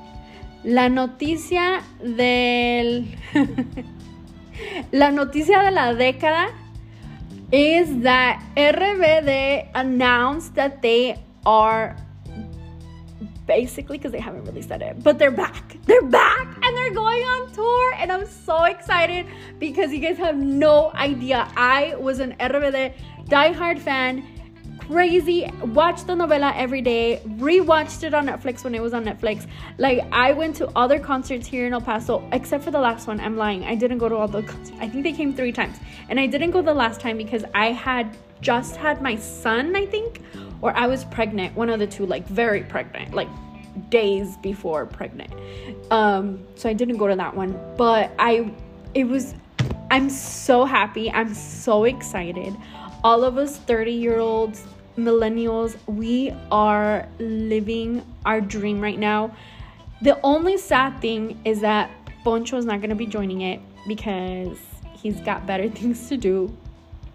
[0.64, 3.16] La noticia del.
[4.92, 6.50] la noticia de la década
[7.52, 11.96] is that RBD announced that they are
[13.48, 15.78] basically because they haven't really said it, but they're back.
[15.86, 19.26] They're back and they're going on tour, and I'm so excited
[19.58, 21.52] because you guys have no idea.
[21.56, 22.94] I was an RBD
[23.26, 24.24] diehard fan
[24.88, 25.52] crazy.
[25.74, 27.22] Watched the novela every day.
[27.26, 29.48] Rewatched it on Netflix when it was on Netflix.
[29.78, 33.20] Like I went to other concerts here in El Paso, except for the last one.
[33.20, 33.64] I'm lying.
[33.66, 34.78] I didn't go to all the concerts.
[34.80, 35.78] I think they came three times,
[36.10, 39.76] and I didn't go the last time because I had just had my son.
[39.76, 40.22] I think,
[40.62, 41.56] or I was pregnant.
[41.56, 42.06] One of the two.
[42.06, 43.14] Like very pregnant.
[43.14, 43.30] Like
[43.90, 45.34] days before pregnant.
[45.92, 47.60] Um, so I didn't go to that one.
[47.78, 48.52] But I,
[48.94, 49.36] it was.
[49.90, 51.12] I'm so happy.
[51.12, 52.56] I'm so excited
[53.04, 54.66] all of us 30 year olds
[54.98, 59.36] millennials, we are living our dream right now.
[60.02, 61.92] The only sad thing is that
[62.24, 64.58] Poncho is not going to be joining it because
[64.94, 66.56] he's got better things to do,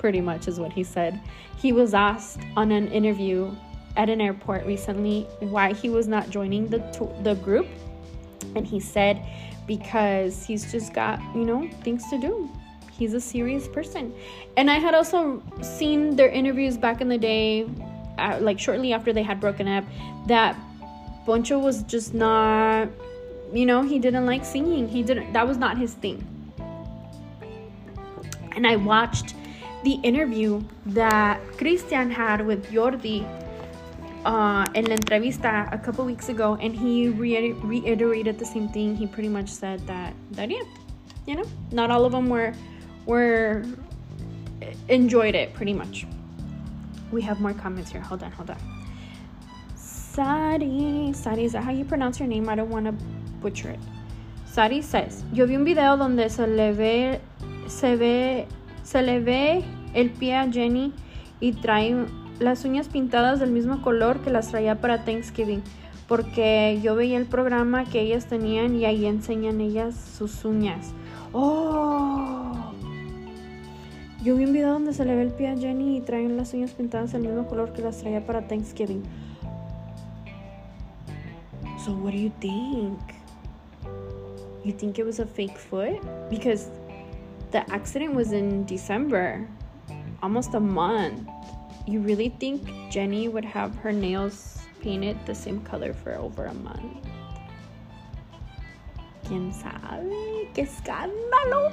[0.03, 1.19] pretty much, is what he said.
[1.57, 3.51] He was asked on an interview
[3.97, 6.81] at an airport recently why he was not joining the,
[7.23, 7.67] the group.
[8.55, 9.25] And he said,
[9.67, 12.51] because he's just got, you know, things to do
[13.03, 14.15] he's a serious person.
[14.57, 17.67] And I had also seen their interviews back in the day,
[18.19, 19.85] uh, like shortly after they had broken up,
[20.29, 20.57] that
[21.27, 22.89] Poncho was just not,
[23.53, 24.87] you know, he didn't like singing.
[24.87, 26.25] He didn't, that was not his thing.
[28.55, 29.35] And I watched
[29.85, 33.25] the interview that Christian had with Jordi
[34.25, 38.97] uh, in la entrevista a couple weeks ago, and he re- reiterated the same thing.
[38.97, 40.63] He pretty much said that, that yeah,
[41.27, 42.53] you know, not all of them were
[43.07, 43.65] were
[44.89, 46.07] enjoyed it pretty much.
[47.11, 48.01] We have more comments here.
[48.01, 48.59] Hold on, hold on.
[49.75, 52.49] Sari, Sari, is that how you pronounce your name?
[52.49, 52.93] I don't want to
[53.41, 53.81] butcher it.
[54.47, 57.21] Sari says, yo vi un video donde se le ve,
[57.67, 58.47] se ve,
[58.83, 59.63] se le ve
[59.95, 60.93] el pie a Jenny
[61.41, 62.07] y trae
[62.39, 65.63] las uñas pintadas del mismo color que las traía para Thanksgiving.
[66.09, 70.93] Porque yo veía el programa que ellas tenían y ahí enseñan ellas sus uñas.
[71.33, 72.73] Oh,
[74.23, 76.53] yo vi un video donde se le ve el pie a Jenny y traen las
[76.55, 79.03] uñas pintadas del mismo color que las traía para Thanksgiving.
[81.85, 82.99] So what do you think?
[84.65, 86.01] You think it was a fake foot?
[86.31, 86.69] Because
[87.53, 89.47] the accident was in December,
[90.23, 91.29] almost a month.
[91.87, 96.55] You really think Jenni would have her nails painted the same color for over a
[96.55, 97.07] month?
[99.25, 100.49] ¿Quién sabe?
[100.55, 101.73] ¡Qué escándalo!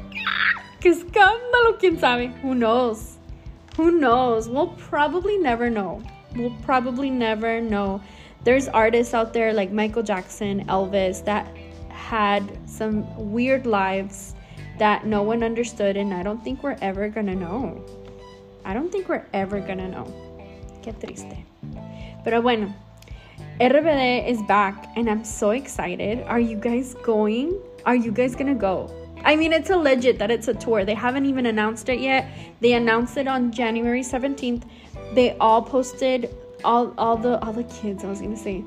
[0.80, 1.80] ¡Qué escándalo!
[1.80, 2.28] ¿Quién sabe?
[2.42, 3.18] Who knows?
[3.78, 4.48] Who knows?
[4.50, 6.04] We'll probably never know.
[6.36, 8.02] We'll probably never know.
[8.44, 11.48] There's artists out there like Michael Jackson, Elvis, that
[11.90, 14.36] had some weird lives
[14.80, 17.84] that no one understood, and I don't think we're ever gonna know.
[18.66, 20.06] I don't think we're ever gonna know.
[20.82, 21.46] Qué triste.
[22.24, 22.74] Pero bueno,
[23.60, 26.24] RBD is back, and I'm so excited.
[26.28, 27.60] Are you guys going?
[27.86, 28.90] Are you guys gonna go?
[29.24, 30.86] I mean, it's alleged that it's a tour.
[30.86, 32.26] They haven't even announced it yet.
[32.62, 34.64] They announced it on January 17th.
[35.14, 36.30] They all posted
[36.64, 38.04] all all the all the kids.
[38.04, 38.64] I was gonna say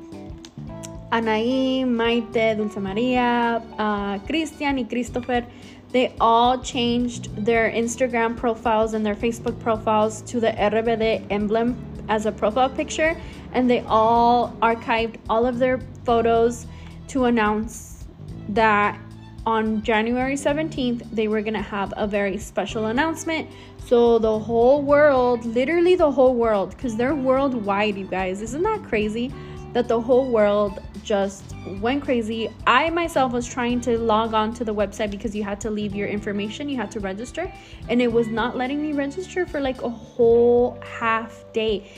[1.10, 5.44] Anaí, Maite, Dulce Maria, uh, Christian, y Christopher.
[5.92, 11.76] They all changed their Instagram profiles and their Facebook profiles to the RBD emblem
[12.08, 13.16] as a profile picture,
[13.52, 16.66] and they all archived all of their photos
[17.08, 18.06] to announce
[18.48, 18.98] that
[19.44, 23.48] on January 17th, they were going to have a very special announcement.
[23.84, 28.40] So the whole world, literally the whole world, because they're worldwide, you guys.
[28.40, 29.32] Isn't that crazy?
[29.72, 32.50] That the whole world just went crazy.
[32.66, 35.94] I myself was trying to log on to the website because you had to leave
[35.94, 37.52] your information, you had to register,
[37.88, 41.90] and it was not letting me register for like a whole half day.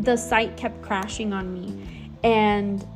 [0.00, 2.12] The site kept crashing on me.
[2.22, 2.86] And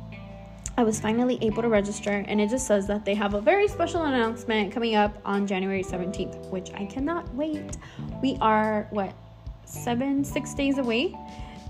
[0.79, 3.67] I was finally able to register, and it just says that they have a very
[3.67, 7.75] special announcement coming up on January 17th, which I cannot wait.
[8.21, 9.13] We are, what,
[9.65, 11.17] seven, six days away?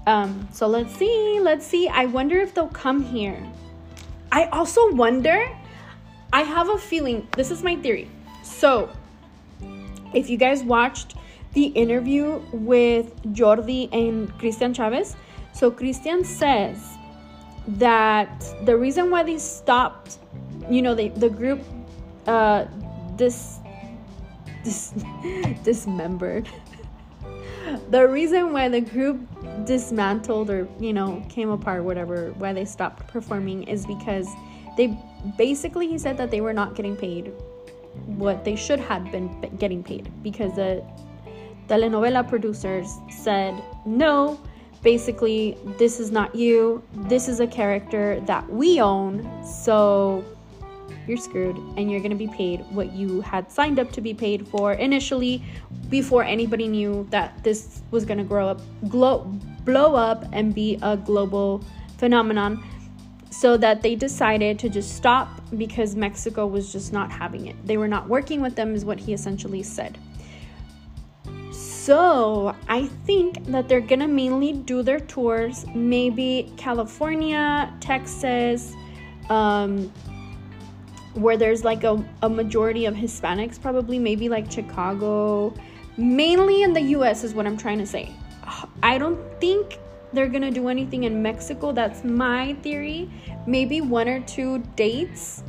[0.09, 1.87] Um, so let's see, let's see.
[1.87, 3.39] I wonder if they'll come here.
[4.31, 5.47] I also wonder,
[6.33, 8.09] I have a feeling, this is my theory.
[8.41, 8.89] So,
[10.11, 11.13] if you guys watched
[11.53, 15.15] the interview with Jordi and Christian Chavez,
[15.53, 16.97] so Christian says
[17.67, 20.17] that the reason why they stopped,
[20.71, 21.61] you know, they, the group
[22.25, 22.65] uh,
[23.15, 23.59] dis,
[24.63, 24.91] dis,
[25.63, 26.49] dismembered.
[27.91, 29.19] the reason why the group
[29.65, 34.27] dismantled or, you know, came apart, whatever, why they stopped performing is because
[34.77, 34.97] they
[35.37, 37.31] basically, he said that they were not getting paid
[38.05, 40.83] what they should have been getting paid because the
[41.67, 44.39] telenovela producers said no
[44.81, 46.83] basically this is not you.
[46.93, 50.23] This is a character that we own so
[51.09, 54.13] you're screwed and you're going to be paid what you had signed up to be
[54.13, 55.43] paid for initially
[55.89, 59.25] before anybody knew that this was going to grow up glow,
[59.65, 61.63] blow up and be a global
[61.97, 62.63] phenomenon
[63.31, 67.55] so that they decided to just stop because Mexico was just not having it.
[67.65, 69.97] They were not working with them is what he essentially said.
[71.51, 78.73] So I think that they're gonna mainly do their tours, maybe California, Texas,
[79.29, 79.91] um,
[81.13, 85.53] where there's like a, a majority of Hispanics, probably, maybe like Chicago,
[85.97, 88.11] mainly in the US, is what I'm trying to say.
[88.81, 89.79] I don't think
[90.13, 91.71] they're gonna do anything in Mexico.
[91.71, 93.09] That's my theory.
[93.45, 95.43] Maybe one or two dates.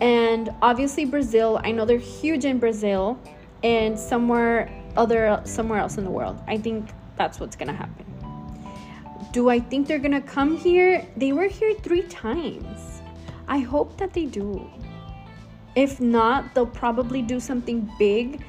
[0.00, 3.18] And obviously, Brazil, I know they're huge in Brazil
[3.62, 6.40] and somewhere other somewhere else in the world.
[6.48, 8.06] I think that's what's gonna happen.
[9.32, 11.06] Do I think they're gonna come here?
[11.16, 13.00] They were here three times.
[13.46, 14.68] I hope that they do.
[15.74, 18.44] If not, they'll probably do something big.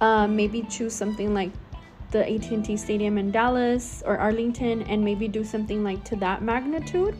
[0.00, 1.50] Uh, maybe choose something like
[2.10, 7.16] the AT&T Stadium in Dallas or Arlington, and maybe do something like to that magnitude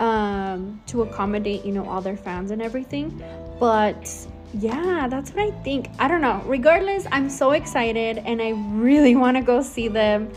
[0.00, 3.22] um, to accommodate, you know, all their fans and everything.
[3.58, 5.90] But yeah, that's what I think.
[5.98, 6.42] I don't know.
[6.46, 10.30] Regardless, I'm so excited and I really want to go see them.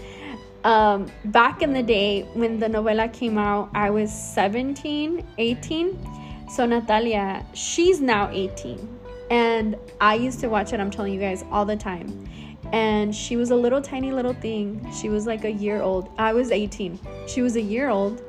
[0.64, 6.21] Um, back in the day when the novela came out, I was 17, 18.
[6.52, 9.00] So Natalia, she's now 18.
[9.30, 12.28] And I used to watch it, I'm telling you guys, all the time.
[12.74, 14.86] And she was a little tiny little thing.
[14.92, 16.10] She was like a year old.
[16.18, 17.00] I was 18.
[17.26, 18.22] She was a year old.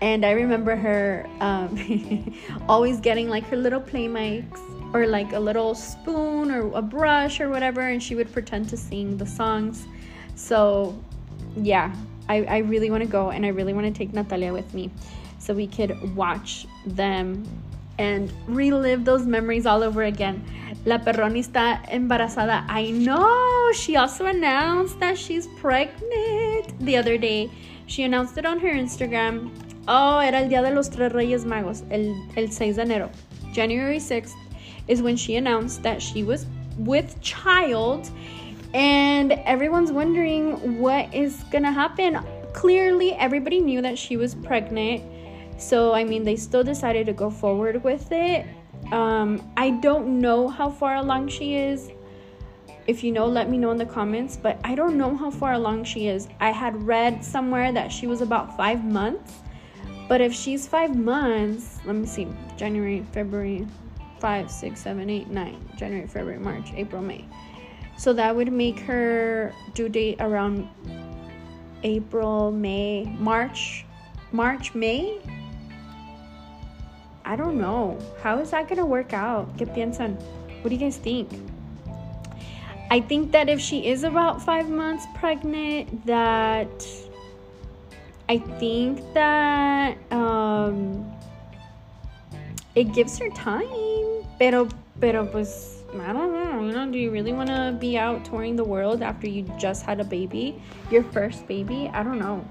[0.00, 2.36] And I remember her um,
[2.68, 4.60] always getting like her little play mics
[4.94, 8.76] or like a little spoon or a brush or whatever, and she would pretend to
[8.76, 9.86] sing the songs.
[10.36, 10.96] So,
[11.56, 11.92] yeah,
[12.28, 14.92] I, I really want to go and I really want to take Natalia with me
[15.46, 17.44] so we could watch them
[17.98, 20.44] and relive those memories all over again.
[20.84, 22.64] La Perroni está embarazada.
[22.68, 23.72] I know.
[23.72, 27.50] She also announced that she's pregnant the other day.
[27.86, 29.50] She announced it on her Instagram.
[29.88, 33.10] Oh, era el día de los tres Reyes Magos, el, el 6 de enero.
[33.52, 34.34] January 6th
[34.88, 36.46] is when she announced that she was
[36.78, 38.10] with child
[38.74, 42.18] and everyone's wondering what is gonna happen.
[42.52, 45.02] Clearly, everybody knew that she was pregnant,
[45.58, 48.46] so I mean, they still decided to go forward with it.
[48.92, 51.90] Um, I don't know how far along she is.
[52.86, 55.54] If you know, let me know in the comments, but I don't know how far
[55.54, 56.28] along she is.
[56.38, 59.34] I had read somewhere that she was about five months,
[60.08, 63.66] but if she's five months, let me see January, February,
[64.20, 65.68] five, six, seven, eight, nine.
[65.76, 67.24] January, February, March, April, May.
[67.98, 70.68] So that would make her due date around
[71.82, 73.84] April, May, March,
[74.32, 75.20] March, May.
[77.26, 77.98] I don't know.
[78.22, 79.56] How is that gonna work out?
[79.58, 80.14] ¿Qué piensan?
[80.62, 81.28] What do you guys think?
[82.88, 86.86] I think that if she is about five months pregnant, that
[88.28, 91.10] I think that um,
[92.76, 94.22] it gives her time.
[94.38, 94.68] Pero,
[95.00, 96.64] pero pues, I don't know.
[96.64, 99.84] You know, do you really want to be out touring the world after you just
[99.84, 100.62] had a baby,
[100.92, 101.90] your first baby?
[101.92, 102.46] I don't know.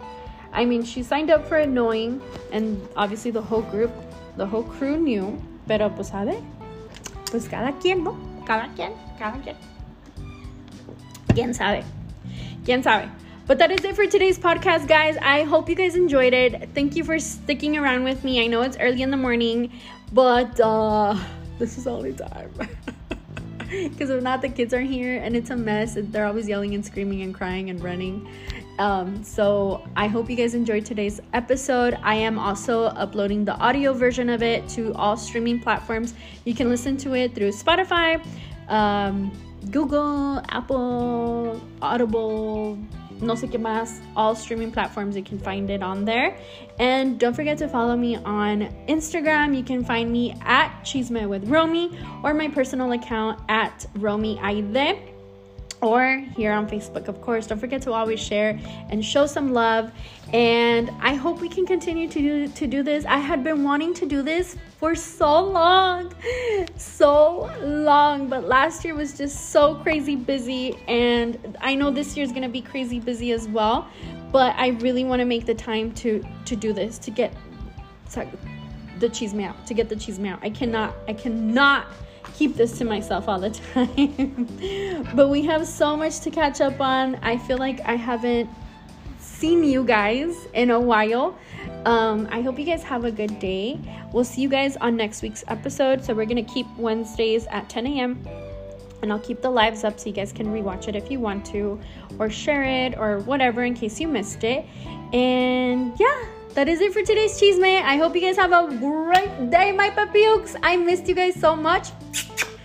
[0.51, 2.21] I mean, she signed up for Annoying,
[2.51, 3.91] and obviously the whole group,
[4.37, 5.41] the whole crew knew.
[5.67, 6.41] Pero pues, ¿sabe?
[7.31, 8.15] Pues cada quien, ¿no?
[8.45, 9.55] Cada quien, cada quien.
[11.33, 11.83] ¿Quién sabe?
[12.63, 13.09] ¿Quién sabe?
[13.47, 15.17] But that is it for today's podcast, guys.
[15.21, 16.69] I hope you guys enjoyed it.
[16.73, 18.43] Thank you for sticking around with me.
[18.43, 19.71] I know it's early in the morning,
[20.11, 21.15] but uh,
[21.59, 22.51] this is the only time.
[23.69, 25.97] Because if not, the kids are here and it's a mess.
[25.97, 28.29] They're always yelling and screaming and crying and running.
[28.77, 31.97] Um, so I hope you guys enjoyed today's episode.
[32.03, 36.13] I am also uploading the audio version of it to all streaming platforms.
[36.43, 38.25] You can listen to it through Spotify.
[38.67, 39.31] Um,
[39.71, 42.77] Google, Apple, Audible,
[43.21, 45.15] no sé qué más, all streaming platforms.
[45.15, 46.37] You can find it on there.
[46.79, 49.55] And don't forget to follow me on Instagram.
[49.57, 55.14] You can find me at Chisme with Romy or my personal account at Romy Aide
[55.81, 57.47] or here on Facebook, of course.
[57.47, 58.59] Don't forget to always share
[58.89, 59.91] and show some love.
[60.33, 63.05] And I hope we can continue to do, to do this.
[63.05, 66.13] I had been wanting to do this for so long,
[66.77, 68.27] so long.
[68.27, 70.77] But last year was just so crazy busy.
[70.87, 73.87] And I know this year is going to be crazy busy as well.
[74.31, 77.33] But I really want to make the time to, to do this, to get
[78.07, 78.29] sorry,
[78.99, 80.39] the chisme out, to get the chisme out.
[80.41, 81.87] I cannot, I cannot
[82.33, 85.07] keep this to myself all the time.
[85.15, 87.15] but we have so much to catch up on.
[87.15, 88.49] I feel like I haven't
[89.19, 91.37] seen you guys in a while.
[91.85, 93.79] Um, I hope you guys have a good day.
[94.11, 96.03] We'll see you guys on next week's episode.
[96.03, 98.27] So we're gonna keep Wednesdays at 10 a.m.
[99.01, 101.45] And I'll keep the lives up so you guys can rewatch it if you want
[101.47, 101.79] to,
[102.17, 104.65] or share it, or whatever in case you missed it.
[105.13, 107.81] And yeah, that is it for today's chisme.
[107.83, 110.55] I hope you guys have a great day, my Pepiux.
[110.63, 111.91] I missed you guys so much.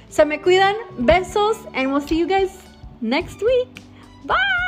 [0.09, 0.77] Se me cuidan.
[1.11, 1.59] Besos.
[1.75, 2.57] And we'll see you guys
[3.01, 3.83] next week.
[4.25, 4.60] Bye.